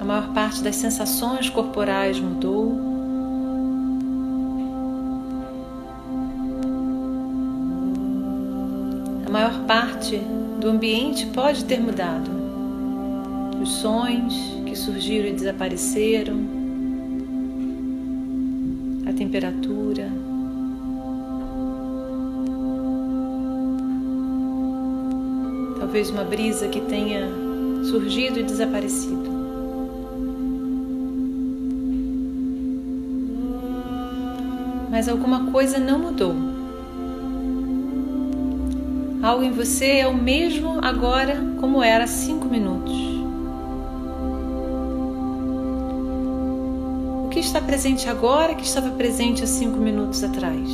maior 0.09 0.33
parte 0.33 0.63
das 0.63 0.75
sensações 0.77 1.51
corporais 1.51 2.19
mudou. 2.19 2.81
A 9.27 9.31
maior 9.31 9.67
parte 9.67 10.17
do 10.59 10.71
ambiente 10.71 11.27
pode 11.27 11.67
ter 11.67 11.79
mudado. 11.79 12.38
Sons 13.69 14.35
que 14.67 14.75
surgiram 14.75 15.29
e 15.29 15.33
desapareceram, 15.33 16.37
a 19.07 19.13
temperatura. 19.13 20.11
Talvez 25.79 26.11
uma 26.11 26.25
brisa 26.25 26.69
que 26.69 26.81
tenha 26.81 27.29
surgido 27.85 28.41
e 28.41 28.43
desaparecido. 28.43 29.39
mas 34.99 35.09
alguma 35.09 35.53
coisa 35.53 35.79
não 35.79 35.97
mudou. 35.97 36.35
Algo 39.23 39.45
em 39.45 39.53
você 39.53 39.99
é 39.99 40.09
o 40.09 40.17
mesmo 40.17 40.81
agora 40.83 41.37
como 41.61 41.81
era 41.81 42.03
há 42.03 42.07
cinco 42.09 42.49
minutos. 42.49 43.18
Que 47.39 47.45
está 47.45 47.61
presente 47.61 48.09
agora 48.09 48.53
que 48.53 48.65
estava 48.65 48.91
presente 48.91 49.45
há 49.45 49.47
cinco 49.47 49.77
minutos 49.77 50.25
atrás? 50.25 50.69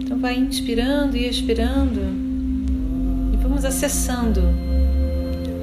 Então 0.00 0.18
vai 0.18 0.36
inspirando 0.36 1.16
e 1.16 1.28
expirando 1.28 2.00
e 3.32 3.36
vamos 3.36 3.64
acessando 3.64 4.40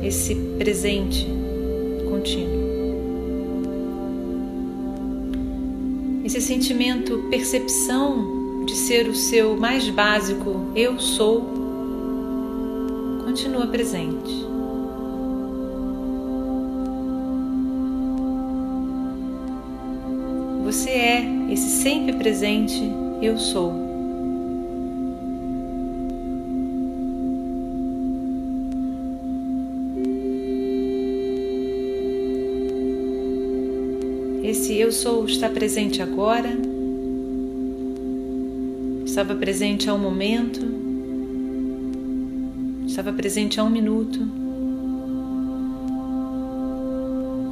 esse 0.02 0.34
presente 0.58 1.28
contínuo. 2.10 2.68
Esse 6.24 6.40
sentimento, 6.40 7.28
percepção 7.30 8.64
de 8.66 8.76
ser 8.76 9.10
o 9.10 9.16
seu 9.16 9.58
mais 9.58 9.90
básico 9.90 10.72
eu 10.74 10.98
sou, 11.02 11.57
continua 13.38 13.68
presente. 13.68 14.34
Você 20.66 20.90
é 20.90 21.52
esse 21.52 21.84
sempre 21.84 22.14
presente 22.14 22.82
eu 23.22 23.38
sou. 23.38 23.74
Esse 34.44 34.80
eu 34.80 34.92
sou 34.92 35.28
está 35.28 35.48
presente 35.48 36.02
agora, 36.02 36.58
estava 39.06 39.36
presente 39.36 39.88
há 39.88 39.94
um 39.94 40.00
momento, 40.00 40.77
estava 43.00 43.14
presente 43.14 43.60
há 43.60 43.64
um 43.64 43.70
minuto. 43.70 44.20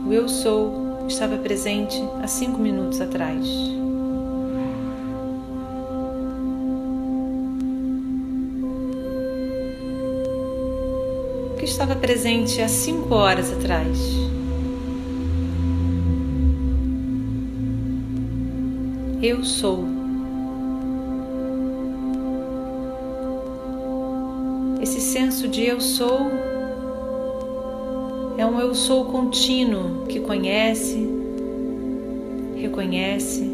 O 0.08 0.12
eu 0.12 0.28
sou 0.28 1.06
estava 1.08 1.38
presente 1.38 2.02
há 2.20 2.26
cinco 2.26 2.58
minutos 2.58 3.00
atrás. 3.00 3.46
O 11.52 11.58
que 11.60 11.66
estava 11.66 11.96
presente 11.96 12.60
há 12.64 12.68
cinco 12.68 13.14
horas 13.14 13.54
atrás? 13.54 14.00
Eu 19.22 19.44
sou 19.44 19.95
De 25.52 25.64
eu 25.64 25.80
sou 25.80 26.32
é 28.38 28.46
um 28.46 28.60
eu 28.60 28.76
sou 28.76 29.06
contínuo 29.06 30.06
que 30.08 30.20
conhece, 30.20 31.08
reconhece 32.58 33.50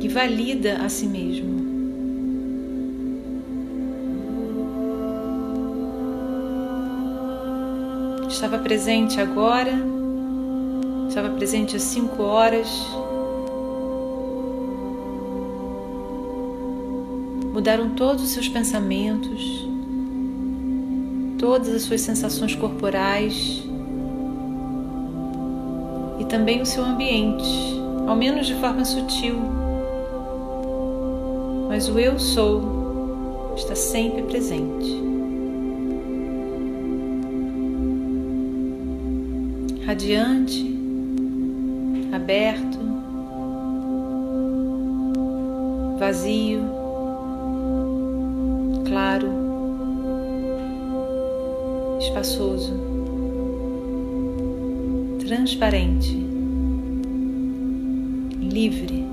e 0.00 0.08
valida 0.08 0.78
a 0.78 0.88
si 0.88 1.06
mesmo. 1.06 1.58
Estava 8.28 8.58
presente 8.58 9.20
agora, 9.20 9.72
estava 11.08 11.30
presente 11.30 11.76
às 11.76 11.82
cinco 11.82 12.22
horas. 12.22 12.68
Mudaram 17.52 17.90
todos 17.90 18.22
os 18.22 18.30
seus 18.30 18.48
pensamentos, 18.48 19.68
todas 21.38 21.68
as 21.68 21.82
suas 21.82 22.00
sensações 22.00 22.54
corporais 22.54 23.62
e 26.18 26.24
também 26.24 26.60
o 26.60 26.66
seu 26.66 26.84
ambiente, 26.84 27.80
ao 28.06 28.16
menos 28.16 28.46
de 28.46 28.54
forma 28.56 28.84
sutil. 28.84 29.36
Mas 31.68 31.88
o 31.88 31.98
eu 31.98 32.18
sou 32.18 33.54
está 33.56 33.74
sempre 33.76 34.22
presente. 34.22 34.98
Radiante, 39.86 40.76
aberto, 42.12 42.78
vazio, 45.98 46.60
claro 48.86 49.37
espaçoso, 52.18 52.72
transparente, 55.20 56.16
livre. 58.40 59.06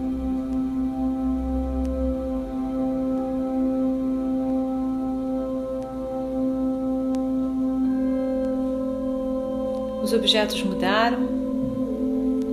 Os 10.04 10.14
objetos 10.14 10.64
mudaram, 10.64 11.20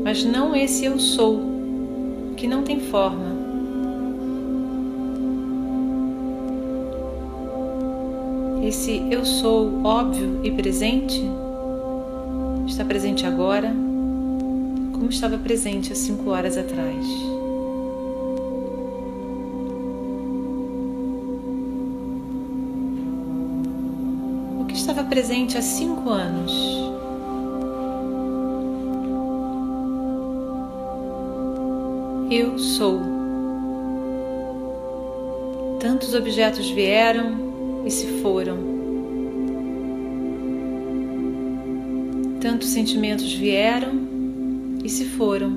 mas 0.05 0.23
não 0.25 0.55
esse 0.55 0.85
eu 0.85 0.99
sou, 0.99 1.41
que 2.37 2.47
não 2.47 2.63
tem 2.63 2.79
forma. 2.79 3.32
Esse 8.73 9.07
eu 9.11 9.23
sou 9.23 9.85
óbvio 9.85 10.41
e 10.43 10.51
presente 10.51 11.23
está 12.67 12.83
presente 12.87 13.27
agora, 13.27 13.69
como 14.93 15.11
estava 15.11 15.37
presente 15.37 15.93
há 15.93 15.95
cinco 15.95 16.31
horas 16.31 16.57
atrás. 16.57 17.07
O 24.59 24.65
que 24.65 24.75
estava 24.75 25.05
presente 25.05 25.59
há 25.59 25.63
cinco 25.63 26.09
anos? 26.09 26.51
Eu 32.31 32.59
sou. 32.59 33.03
Tantos 35.79 36.15
objetos 36.15 36.71
vieram, 36.71 37.42
e 37.85 37.91
se 37.91 38.07
foram. 38.21 38.59
Tantos 42.41 42.69
sentimentos 42.69 43.33
vieram 43.33 43.93
e 44.85 44.89
se 44.89 45.05
foram. 45.05 45.57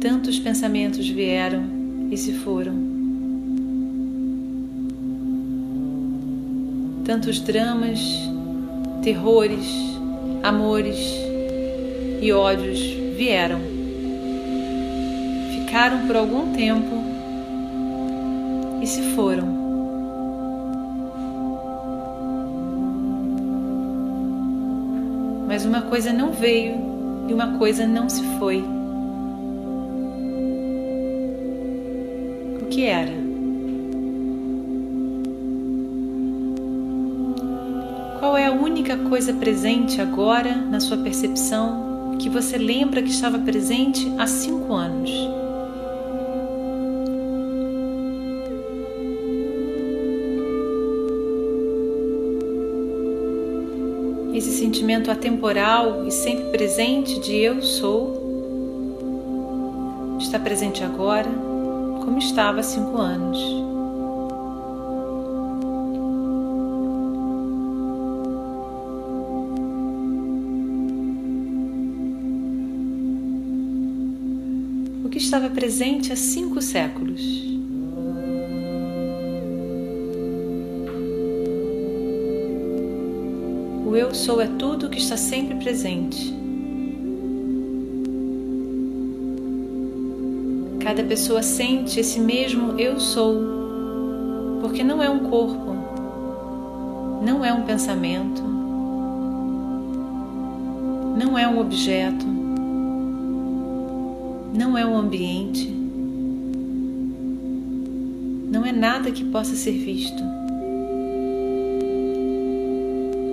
Tantos 0.00 0.38
pensamentos 0.38 1.08
vieram 1.08 1.62
e 2.10 2.16
se 2.16 2.32
foram. 2.32 2.74
Tantos 7.04 7.40
dramas, 7.40 8.00
terrores, 9.02 9.66
amores 10.42 10.96
e 12.22 12.32
ódios 12.32 12.80
vieram. 13.16 13.60
Ficaram 15.54 16.06
por 16.06 16.16
algum 16.16 16.52
tempo 16.52 17.09
e 18.80 18.86
se 18.86 19.02
foram. 19.14 19.60
Mas 25.46 25.64
uma 25.64 25.82
coisa 25.82 26.12
não 26.12 26.30
veio 26.30 26.76
e 27.28 27.34
uma 27.34 27.58
coisa 27.58 27.86
não 27.86 28.08
se 28.08 28.22
foi. 28.38 28.64
O 32.62 32.66
que 32.70 32.84
era? 32.84 33.12
Qual 38.20 38.36
é 38.36 38.46
a 38.46 38.52
única 38.52 38.96
coisa 38.96 39.32
presente 39.32 40.00
agora 40.00 40.54
na 40.54 40.78
sua 40.78 40.98
percepção 40.98 42.16
que 42.18 42.28
você 42.28 42.56
lembra 42.56 43.02
que 43.02 43.10
estava 43.10 43.38
presente 43.38 44.12
há 44.18 44.26
cinco 44.26 44.72
anos? 44.74 45.39
Sentimento 54.90 55.08
atemporal 55.08 56.04
e 56.04 56.10
sempre 56.10 56.50
presente 56.50 57.20
de 57.20 57.36
eu 57.36 57.62
sou 57.62 58.18
está 60.18 60.36
presente 60.36 60.82
agora, 60.82 61.28
como 62.04 62.18
estava 62.18 62.58
há 62.58 62.62
cinco 62.62 62.98
anos. 62.98 63.38
O 75.04 75.08
que 75.08 75.18
estava 75.18 75.48
presente 75.50 76.12
há 76.12 76.16
cinco 76.16 76.60
séculos. 76.60 77.39
O 83.90 83.96
eu 83.96 84.14
sou 84.14 84.40
é 84.40 84.46
tudo 84.46 84.88
que 84.88 85.00
está 85.00 85.16
sempre 85.16 85.56
presente. 85.56 86.32
Cada 90.78 91.02
pessoa 91.02 91.42
sente 91.42 91.98
esse 91.98 92.20
mesmo 92.20 92.78
eu 92.78 93.00
sou, 93.00 93.34
porque 94.60 94.84
não 94.84 95.02
é 95.02 95.10
um 95.10 95.28
corpo, 95.28 95.74
não 97.20 97.44
é 97.44 97.52
um 97.52 97.62
pensamento, 97.62 98.40
não 101.18 101.36
é 101.36 101.48
um 101.48 101.58
objeto, 101.58 102.26
não 104.54 104.78
é 104.78 104.86
um 104.86 104.96
ambiente, 104.96 105.68
não 108.52 108.64
é 108.64 108.70
nada 108.70 109.10
que 109.10 109.24
possa 109.24 109.56
ser 109.56 109.72
visto 109.72 110.39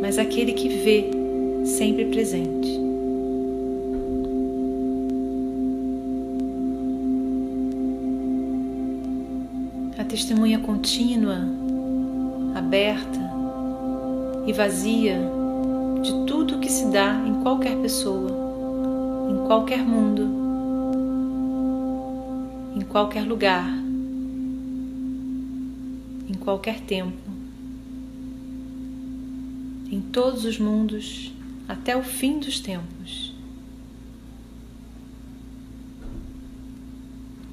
mas 0.01 0.17
aquele 0.17 0.53
que 0.53 0.69
vê 0.69 1.09
sempre 1.65 2.05
presente. 2.05 2.79
A 9.97 10.03
testemunha 10.03 10.59
contínua, 10.59 11.39
aberta 12.55 13.19
e 14.45 14.53
vazia 14.53 15.19
de 16.01 16.25
tudo 16.25 16.59
que 16.59 16.71
se 16.71 16.85
dá 16.87 17.21
em 17.25 17.41
qualquer 17.41 17.75
pessoa, 17.77 18.31
em 19.29 19.47
qualquer 19.47 19.83
mundo, 19.83 20.29
em 22.75 22.81
qualquer 22.81 23.23
lugar, 23.23 23.67
em 26.29 26.33
qualquer 26.35 26.79
tempo 26.81 27.26
em 27.26 27.26
todos 30.11 30.45
os 30.45 30.57
mundos 30.57 31.33
até 31.67 31.95
o 31.95 32.03
fim 32.03 32.39
dos 32.39 32.59
tempos. 32.59 33.33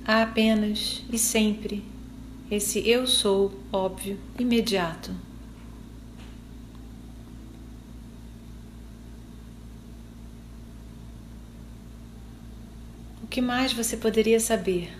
Há 0.07 0.23
apenas 0.23 1.03
e 1.11 1.19
sempre 1.19 1.83
esse 2.51 2.87
eu 2.89 3.07
sou 3.07 3.53
óbvio, 3.73 4.19
imediato. 4.39 5.11
O 13.23 13.27
que 13.27 13.41
mais 13.41 13.73
você 13.73 13.97
poderia 13.97 14.39
saber? 14.39 14.95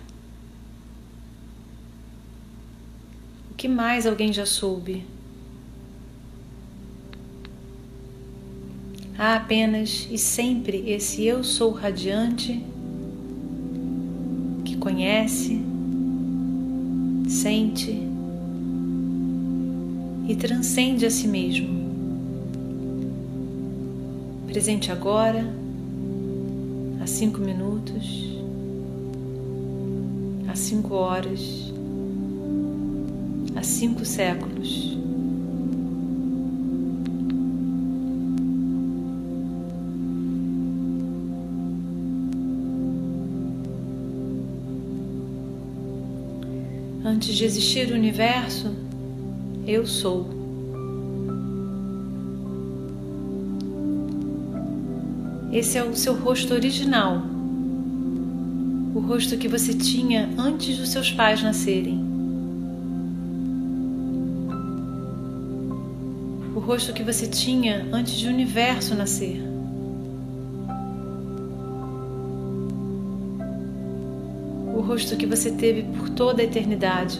O 3.51 3.53
que 3.53 3.67
mais 3.67 4.05
alguém 4.05 4.33
já 4.33 4.45
soube? 4.45 5.05
Há 9.27 9.37
apenas 9.37 10.07
e 10.11 10.19
sempre 10.19 10.83
esse 10.85 11.25
eu 11.25 11.43
sou 11.43 11.71
radiante 11.71 12.63
que 14.63 14.77
conhece, 14.77 15.59
sente 17.27 18.07
e 20.27 20.35
transcende 20.35 21.07
a 21.07 21.09
si 21.09 21.27
mesmo. 21.27 21.67
Presente 24.45 24.91
agora, 24.91 25.43
há 27.01 27.07
cinco 27.07 27.41
minutos, 27.41 28.39
há 30.47 30.55
cinco 30.55 30.93
horas, 30.93 31.73
há 33.55 33.63
cinco 33.63 34.05
séculos. 34.05 34.94
Antes 47.15 47.33
de 47.33 47.45
existir 47.45 47.93
o 47.93 47.95
universo, 47.95 48.75
eu 49.65 49.87
sou. 49.87 50.27
Esse 55.49 55.77
é 55.77 55.83
o 55.85 55.95
seu 55.95 56.13
rosto 56.13 56.53
original, 56.53 57.21
o 58.93 58.99
rosto 58.99 59.37
que 59.37 59.47
você 59.47 59.73
tinha 59.73 60.29
antes 60.37 60.77
dos 60.77 60.89
seus 60.89 61.09
pais 61.09 61.41
nascerem. 61.41 62.03
O 66.53 66.59
rosto 66.59 66.91
que 66.91 67.01
você 67.01 67.27
tinha 67.27 67.87
antes 67.93 68.15
de 68.15 68.27
o 68.27 68.29
universo 68.29 68.93
nascer. 68.93 69.54
Rosto 74.85 75.17
que 75.17 75.25
você 75.25 75.51
teve 75.51 75.81
por 75.97 76.09
toda 76.09 76.41
a 76.41 76.45
eternidade, 76.45 77.19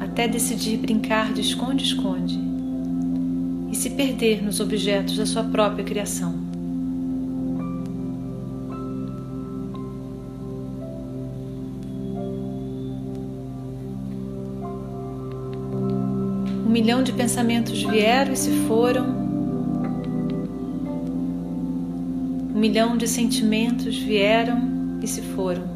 até 0.00 0.26
decidir 0.26 0.78
brincar 0.78 1.32
de 1.32 1.40
esconde-esconde 1.40 2.38
e 3.70 3.76
se 3.76 3.90
perder 3.90 4.42
nos 4.42 4.58
objetos 4.58 5.16
da 5.16 5.24
sua 5.24 5.44
própria 5.44 5.84
criação. 5.84 6.34
Um 16.66 16.70
milhão 16.70 17.02
de 17.02 17.12
pensamentos 17.12 17.80
vieram 17.82 18.32
e 18.32 18.36
se 18.36 18.50
foram. 18.66 19.06
Um 22.54 22.58
milhão 22.58 22.96
de 22.96 23.06
sentimentos 23.06 23.96
vieram 23.98 24.98
e 25.00 25.06
se 25.06 25.22
foram. 25.22 25.71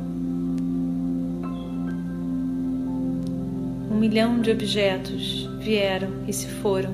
Milhão 4.08 4.40
de 4.40 4.52
objetos 4.52 5.50
vieram 5.58 6.08
e 6.28 6.32
se 6.32 6.46
foram. 6.46 6.92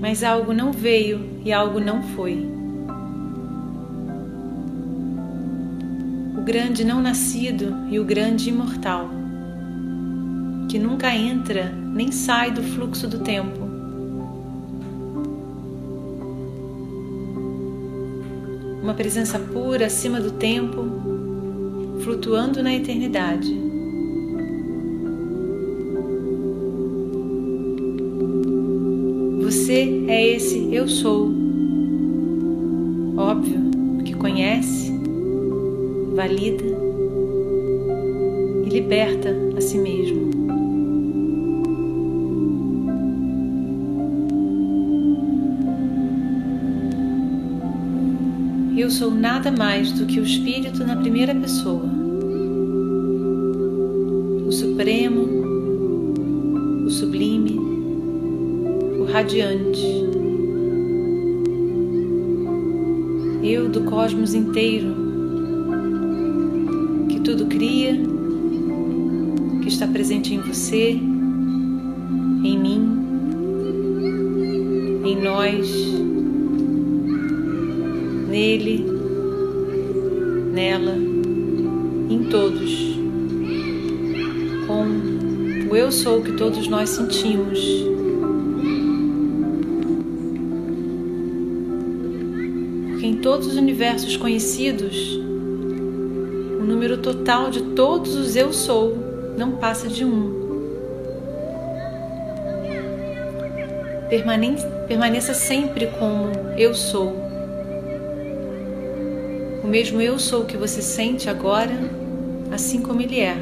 Mas 0.00 0.24
algo 0.24 0.54
não 0.54 0.72
veio 0.72 1.42
e 1.44 1.52
algo 1.52 1.78
não 1.78 2.02
foi. 2.02 2.50
O 6.38 6.40
grande 6.42 6.84
não 6.84 7.02
nascido 7.02 7.86
e 7.90 8.00
o 8.00 8.04
grande 8.04 8.48
imortal, 8.48 9.10
que 10.70 10.78
nunca 10.78 11.14
entra 11.14 11.70
nem 11.70 12.10
sai 12.10 12.50
do 12.50 12.62
fluxo 12.62 13.06
do 13.06 13.18
tempo. 13.18 13.60
Uma 18.82 18.94
presença 18.94 19.38
pura 19.38 19.84
acima 19.84 20.18
do 20.18 20.30
tempo 20.30 21.11
flutuando 22.02 22.62
na 22.62 22.74
eternidade. 22.74 23.52
Você 29.42 30.04
é 30.08 30.34
esse 30.34 30.74
eu 30.74 30.88
sou, 30.88 31.30
óbvio, 33.16 33.60
que 34.04 34.14
conhece, 34.14 34.92
valida 36.14 36.81
sou 49.02 49.10
nada 49.10 49.50
mais 49.50 49.90
do 49.90 50.06
que 50.06 50.20
o 50.20 50.22
Espírito 50.22 50.84
na 50.84 50.94
primeira 50.94 51.34
pessoa, 51.34 51.90
o 54.46 54.52
Supremo, 54.52 55.26
o 56.86 56.88
Sublime, 56.88 57.58
o 59.00 59.04
Radiante. 59.10 60.04
Eu 63.42 63.68
do 63.68 63.82
cosmos 63.82 64.34
inteiro, 64.34 64.94
que 67.08 67.18
tudo 67.22 67.46
cria, 67.46 67.98
que 69.62 69.68
está 69.68 69.88
presente 69.88 70.32
em 70.32 70.38
você, 70.38 70.90
em 70.92 72.56
mim, 72.56 73.02
em 75.04 75.20
nós 75.20 75.92
nele, 78.32 78.91
nela, 80.52 80.94
em 82.10 82.24
todos, 82.30 82.98
com 84.66 85.70
o 85.70 85.76
eu 85.76 85.90
sou 85.90 86.20
que 86.20 86.32
todos 86.32 86.68
nós 86.68 86.90
sentimos. 86.90 87.58
Porque 92.90 93.06
em 93.06 93.16
todos 93.16 93.46
os 93.46 93.56
universos 93.56 94.18
conhecidos, 94.18 95.16
o 96.60 96.64
número 96.64 96.98
total 96.98 97.50
de 97.50 97.62
todos 97.74 98.14
os 98.14 98.36
eu 98.36 98.52
sou 98.52 98.98
não 99.38 99.52
passa 99.52 99.88
de 99.88 100.04
um. 100.04 100.42
Permaneça 104.86 105.32
sempre 105.32 105.86
como 105.98 106.30
eu 106.58 106.74
sou 106.74 107.21
mesmo 109.68 110.00
eu 110.00 110.18
sou 110.18 110.42
o 110.42 110.44
que 110.44 110.56
você 110.56 110.82
sente 110.82 111.30
agora, 111.30 111.72
assim 112.50 112.82
como 112.82 113.00
ele 113.00 113.20
é. 113.20 113.36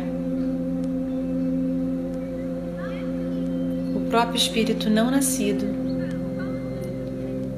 O 3.96 4.00
próprio 4.10 4.36
Espírito 4.36 4.90
não 4.90 5.10
nascido, 5.10 5.66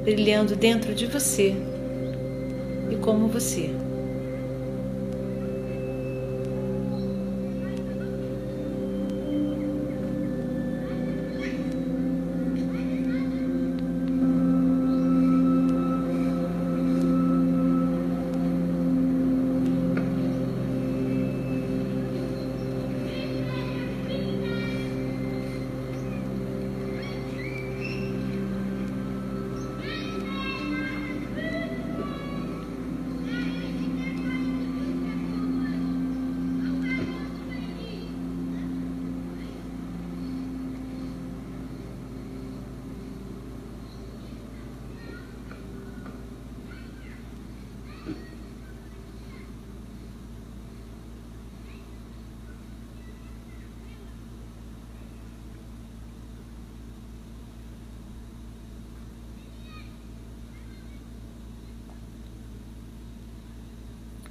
brilhando 0.05 0.55
dentro 0.55 0.95
de 0.95 1.07
você 1.07 1.55
e 2.91 2.97
como 2.97 3.29
você. 3.29 3.82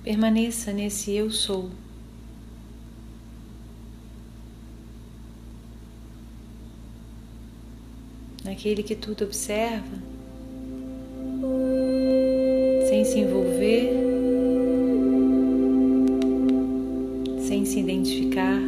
Permaneça 0.04 0.74
nesse 0.74 1.12
eu 1.12 1.30
sou. 1.30 1.70
Naquele 8.44 8.82
que 8.82 8.96
tudo 8.96 9.26
observa, 9.26 9.96
sem 12.90 13.06
se 13.06 13.20
envolver, 13.20 13.92
sem 17.48 17.64
se 17.64 17.80
identificar. 17.80 18.60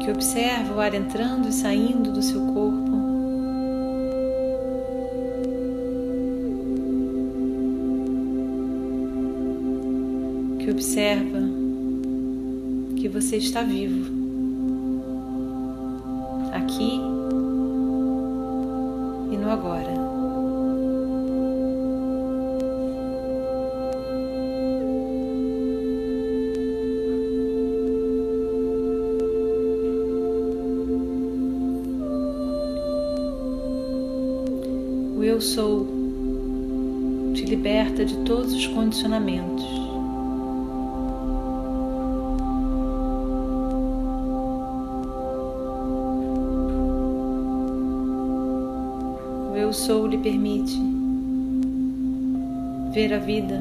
Que 0.00 0.10
observa 0.10 0.74
o 0.74 0.80
ar 0.80 0.92
entrando 0.92 1.48
e 1.48 1.52
saindo 1.52 2.10
do 2.12 2.20
seu 2.20 2.40
corpo. 2.46 2.93
Que 10.64 10.70
observa 10.70 11.40
que 12.96 13.06
você 13.06 13.36
está 13.36 13.62
vivo 13.62 14.10
aqui 16.54 16.94
e 19.30 19.36
no 19.36 19.50
agora. 19.50 19.92
O 35.14 35.22
eu 35.22 35.42
sou 35.42 35.86
te 37.34 37.44
liberta 37.44 38.02
de 38.06 38.16
todos 38.24 38.54
os 38.54 38.66
condicionamentos. 38.68 39.83
Sou 49.74 50.06
lhe 50.06 50.16
permite 50.16 50.80
ver 52.92 53.12
a 53.12 53.18
vida 53.18 53.60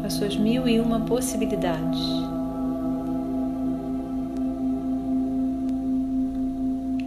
com 0.00 0.06
as 0.06 0.14
suas 0.14 0.34
mil 0.34 0.66
e 0.66 0.80
uma 0.80 0.98
possibilidades. 1.00 2.00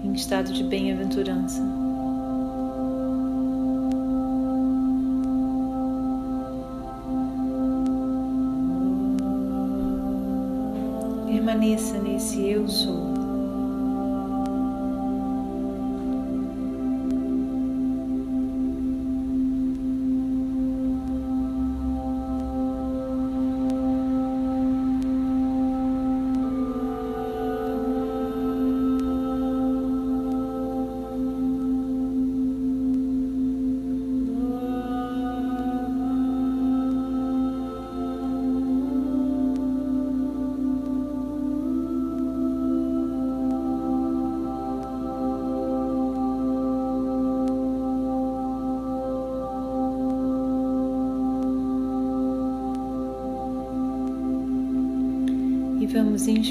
Em 0.03 0.13
estado 0.13 0.53
de 0.53 0.63
bem-aventurança. 0.63 1.63
Permaneça 11.25 11.97
nesse 11.97 12.47
eu 12.47 12.67
sou. 12.67 13.08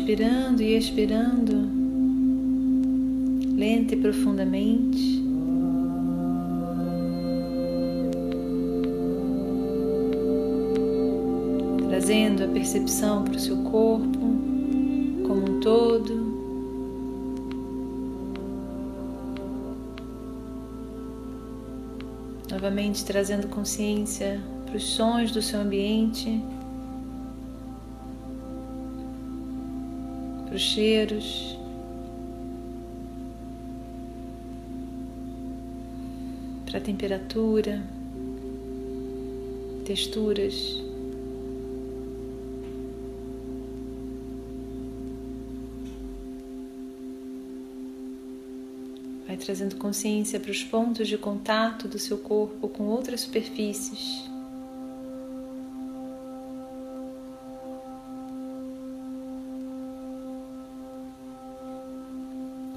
Inspirando 0.08 0.62
e 0.62 0.74
expirando, 0.74 1.52
lenta 3.54 3.94
e 3.94 3.98
profundamente. 3.98 5.22
Trazendo 11.90 12.44
a 12.44 12.48
percepção 12.48 13.22
para 13.24 13.36
o 13.36 13.38
seu 13.38 13.58
corpo 13.64 14.18
como 15.26 15.42
um 15.42 15.60
todo. 15.60 16.26
Novamente 22.50 23.04
trazendo 23.04 23.46
consciência 23.48 24.40
para 24.64 24.76
os 24.76 24.84
sons 24.84 25.32
do 25.32 25.42
seu 25.42 25.60
ambiente. 25.60 26.42
Para 30.58 30.62
os 30.62 30.62
cheiros, 30.62 31.56
para 36.66 36.80
temperatura, 36.80 37.80
texturas. 39.84 40.82
Vai 49.28 49.36
trazendo 49.36 49.76
consciência 49.76 50.40
para 50.40 50.50
os 50.50 50.64
pontos 50.64 51.06
de 51.06 51.16
contato 51.16 51.86
do 51.86 52.00
seu 52.00 52.18
corpo 52.18 52.68
com 52.68 52.84
outras 52.86 53.20
superfícies. 53.20 54.27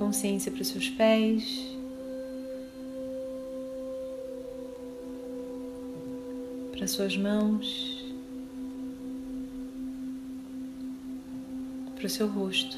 Consciência 0.02 0.52
para 0.52 0.64
os 0.64 0.68
seus 0.68 0.90
pés. 0.90 1.78
Para 6.72 6.88
suas 6.88 7.16
mãos. 7.16 8.04
Para 11.96 12.08
o 12.08 12.10
seu 12.10 12.28
rosto. 12.28 12.78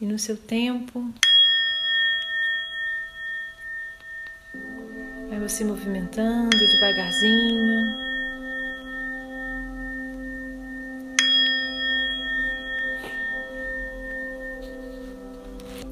E 0.00 0.06
no 0.06 0.18
seu 0.18 0.38
tempo, 0.38 1.12
Vai 5.48 5.54
você 5.54 5.64
movimentando 5.64 6.50
devagarzinho. 6.50 7.96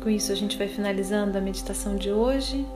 Com 0.03 0.11
isso, 0.11 0.31
a 0.31 0.35
gente 0.35 0.59
vai 0.59 0.69
finalizando 0.69 1.39
a 1.39 1.41
meditação 1.41 1.97
de 1.97 2.13
hoje. 2.13 2.67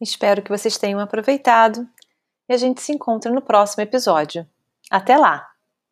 Espero 0.00 0.42
que 0.42 0.50
vocês 0.50 0.76
tenham 0.76 0.98
aproveitado 0.98 1.88
e 2.48 2.52
a 2.52 2.56
gente 2.56 2.82
se 2.82 2.90
encontra 2.90 3.30
no 3.30 3.40
próximo 3.40 3.84
episódio. 3.84 4.44
Até 4.90 5.16
lá! 5.16 5.53